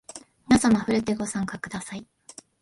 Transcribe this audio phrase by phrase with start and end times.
[0.49, 2.07] みなさまふるってご参加ください